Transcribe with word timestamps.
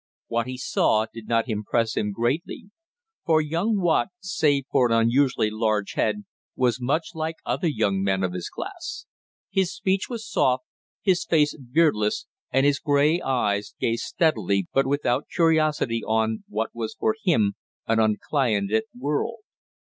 What 0.29 0.47
he 0.47 0.57
saw 0.57 1.05
did 1.13 1.27
not 1.27 1.47
impress 1.47 1.95
him 1.95 2.11
greatly, 2.11 2.71
for 3.23 3.39
young 3.39 3.79
Watt, 3.79 4.07
save 4.19 4.65
for 4.71 4.87
an 4.87 4.91
unusually 4.99 5.51
large 5.51 5.91
head, 5.93 6.25
was 6.55 6.81
much 6.81 7.09
like 7.13 7.35
other 7.45 7.67
young 7.67 8.01
men 8.01 8.23
of 8.23 8.33
his 8.33 8.49
class. 8.49 9.05
His 9.51 9.71
speech 9.71 10.09
was 10.09 10.27
soft, 10.27 10.63
his 11.03 11.23
face 11.23 11.55
beardless 11.55 12.25
and 12.49 12.65
his 12.65 12.79
gray 12.79 13.21
eyes 13.21 13.75
gazed 13.79 14.05
steadily 14.05 14.65
but 14.73 14.87
without 14.87 15.27
curiosity 15.31 16.01
on, 16.03 16.45
what 16.47 16.71
was 16.73 16.95
for 16.95 17.15
him, 17.23 17.53
an 17.85 17.99
uncliented 17.99 18.85
world. 18.97 19.41